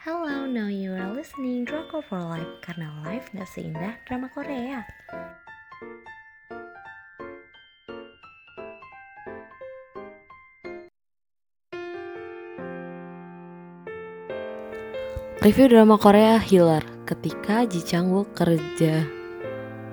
[0.00, 4.80] Hello, now you are listening Drakor for Life karena life gak seindah drama Korea.
[15.44, 19.04] Review drama Korea Healer ketika Ji Chang Wook kerja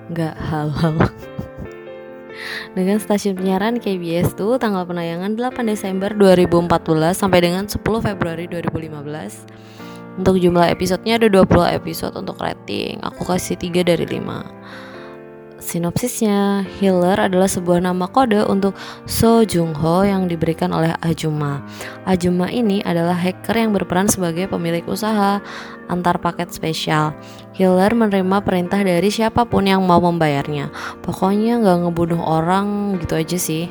[0.07, 1.03] nggak halal.
[2.79, 9.67] Dengan stasiun penyiaran KBS tuh tanggal penayangan 8 Desember 2014 sampai dengan 10 Februari 2015
[10.17, 14.57] untuk jumlah episodenya ada 20 episode untuk rating aku kasih 3 dari 5
[15.57, 18.71] Sinopsisnya, Healer adalah sebuah nama kode untuk
[19.03, 21.59] So Jung Ho yang diberikan oleh Ajuma.
[22.07, 25.43] Ajuma ini adalah hacker yang berperan sebagai pemilik usaha
[25.91, 27.11] antar paket spesial.
[27.51, 30.71] Healer menerima perintah dari siapa pun yang mau membayarnya.
[31.01, 33.67] Pokoknya nggak ngebunuh orang gitu aja sih.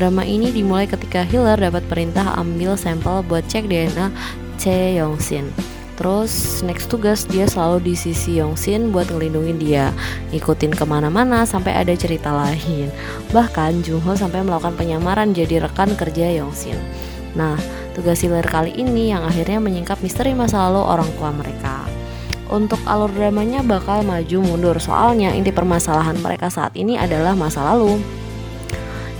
[0.00, 4.08] Drama ini dimulai ketika Healer dapat perintah ambil sampel buat cek DNA
[4.58, 5.75] Che Yong Sin.
[5.96, 9.96] Terus next tugas dia selalu di sisi Yongsin buat ngelindungin dia.
[10.28, 12.92] Ngikutin ke mana-mana sampai ada cerita lain.
[13.32, 16.76] Bahkan Jungho sampai melakukan penyamaran jadi rekan kerja Yongsin.
[17.32, 17.56] Nah
[17.96, 21.88] tugas Healer kali ini yang akhirnya menyingkap misteri masa lalu orang tua mereka.
[22.46, 27.98] Untuk alur dramanya bakal maju mundur soalnya inti permasalahan mereka saat ini adalah masa lalu.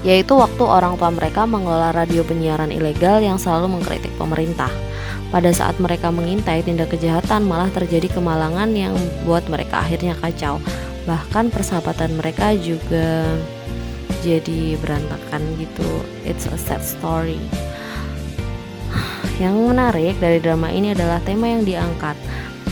[0.04, 4.70] Yaitu waktu orang tua mereka mengelola radio penyiaran ilegal yang selalu mengkritik pemerintah.
[5.26, 10.62] Pada saat mereka mengintai tindak kejahatan malah terjadi kemalangan yang membuat mereka akhirnya kacau.
[11.06, 13.34] Bahkan persahabatan mereka juga
[14.22, 15.88] jadi berantakan gitu.
[16.22, 17.42] It's a sad story.
[19.42, 22.16] Yang menarik dari drama ini adalah tema yang diangkat.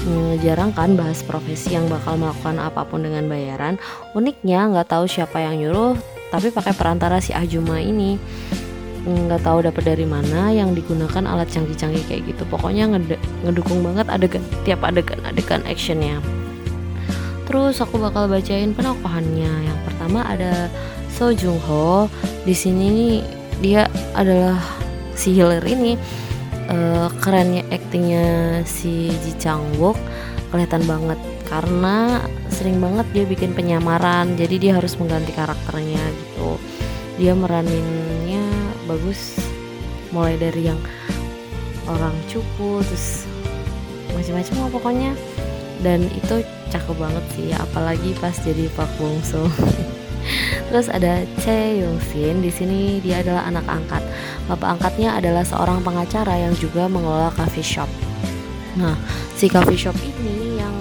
[0.05, 3.77] Hmm, jarang kan bahas profesi yang bakal melakukan apa pun dengan bayaran.
[4.15, 5.97] Uniknya nggak tahu siapa yang nyuruh,
[6.33, 8.17] tapi pakai perantara si Ajuma ini
[9.05, 12.43] nggak tahu dapat dari mana yang digunakan alat canggih-canggih kayak gitu.
[12.49, 12.89] Pokoknya
[13.45, 16.25] ngedukung banget adegan tiap adegan adegan actionnya.
[17.45, 19.53] Terus aku bakal bacain penokohannya.
[19.69, 20.73] Yang pertama ada
[21.13, 22.09] So Jung Ho
[22.43, 23.21] di sini
[23.61, 24.59] dia adalah
[25.15, 26.01] si healer ini.
[26.65, 30.01] Uh, kerennya aktingnya si Ji Chang Wook
[30.49, 34.33] kelihatan banget karena sering banget dia bikin penyamaran.
[34.33, 36.57] Jadi dia harus mengganti karakternya gitu.
[37.21, 38.24] Dia meraninnya
[38.87, 39.39] bagus.
[40.15, 40.81] Mulai dari yang
[41.91, 43.29] orang cupu terus
[44.15, 45.13] macam-macam lah pokoknya.
[45.83, 46.41] Dan itu
[46.73, 49.45] cakep banget sih apalagi pas jadi Pak Bungsu.
[50.73, 54.03] Terus ada Che Yong Sin di sini dia adalah anak angkat.
[54.49, 57.91] Bapak angkatnya adalah seorang pengacara yang juga mengelola coffee shop.
[58.81, 58.97] Nah
[59.37, 60.75] si coffee shop ini yang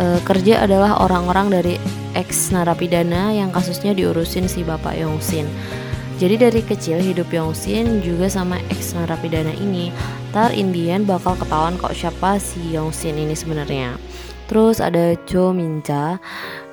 [0.00, 1.74] e, kerja adalah orang-orang dari
[2.16, 5.46] ex narapidana yang kasusnya diurusin si bapak Yong Sin
[6.22, 9.90] jadi dari kecil hidup Yongsin juga sama ex narapidana ini.
[10.30, 13.98] Tar Indian bakal ketahuan kok siapa si Yongsin ini sebenarnya.
[14.46, 16.22] Terus ada Cho Minja.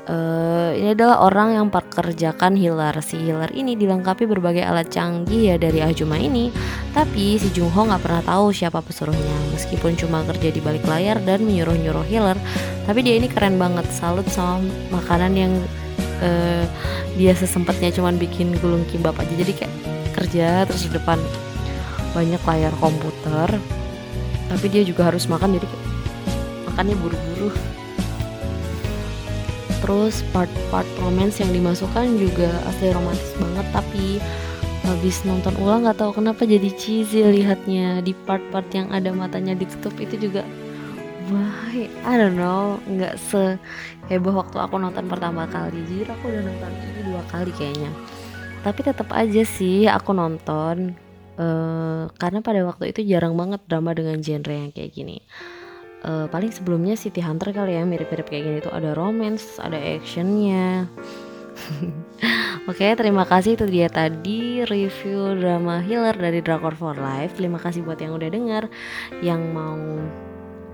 [0.05, 2.93] Uh, ini adalah orang yang pekerjakan healer.
[3.01, 6.53] Si healer ini dilengkapi berbagai alat canggih ya dari Ajuma ini.
[6.93, 9.33] Tapi si Jung Ho nggak pernah tahu siapa pesuruhnya.
[9.57, 12.37] Meskipun cuma kerja di balik layar dan menyuruh-nyuruh healer,
[12.85, 13.89] tapi dia ini keren banget.
[13.89, 14.61] Salut sama
[14.93, 15.53] makanan yang
[16.21, 16.65] uh,
[17.15, 19.33] dia sesempatnya cuman bikin gulung kimbap aja.
[19.33, 19.73] Jadi kayak
[20.13, 21.17] kerja terus di depan
[22.13, 23.49] banyak layar komputer.
[24.49, 25.87] Tapi dia juga harus makan jadi kayak
[26.69, 27.49] makannya buru-buru.
[29.79, 34.05] Terus part-part romance yang dimasukkan juga asli romantis banget tapi
[34.89, 39.93] habis nonton ulang nggak tahu kenapa jadi cheesy lihatnya di part-part yang ada matanya ditutup
[40.01, 40.41] itu juga
[41.29, 41.69] wah
[42.05, 42.77] I don't know.
[42.85, 43.57] Nggak se
[44.09, 45.81] heboh waktu aku nonton pertama kali.
[45.85, 47.91] Jadi aku udah nonton ini dua kali kayaknya.
[48.59, 50.97] Tapi tetap aja sih aku nonton
[51.39, 55.23] uh, karena pada waktu itu jarang banget drama dengan genre yang kayak gini.
[55.99, 58.73] Uh, paling sebelumnya City Hunter kali ya mirip-mirip kayak gini tuh.
[58.75, 60.87] Ada romance ada actionnya.
[62.69, 63.57] Oke, okay, terima kasih.
[63.57, 67.35] Itu dia tadi review drama Healer dari Drakor for Life.
[67.35, 68.63] Terima kasih buat yang udah denger,
[69.25, 69.75] yang mau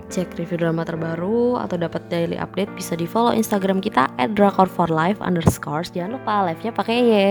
[0.08, 4.86] cek review drama terbaru atau dapat daily update bisa di follow Instagram kita @drakor for
[4.86, 5.84] life underscore.
[5.86, 7.30] Jangan lupa live-nya pakai ye.